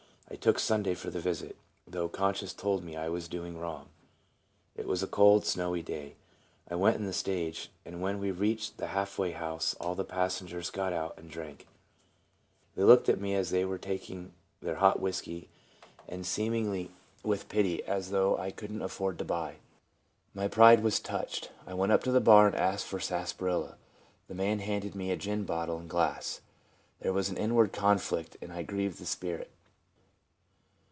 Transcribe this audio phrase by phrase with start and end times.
[0.29, 3.89] I took Sunday for the visit, though conscience told me I was doing wrong.
[4.77, 6.15] It was a cold, snowy day.
[6.69, 10.05] I went in the stage, and when we reached the half way house all the
[10.05, 11.67] passengers got out and drank.
[12.77, 15.49] They looked at me as they were taking their hot whiskey,
[16.21, 16.91] seemingly
[17.23, 17.49] with 56 TRANSFORMED.
[17.49, 19.55] pity, as though I could n't afford to buy.
[20.33, 21.51] My pride was touched.
[21.67, 23.75] I went up to the bar and asked for sarsaparilla.
[24.29, 26.39] The man handed me a gin bottle and glass.
[27.01, 29.51] There was an inward conflict, and I grieved the Spirit.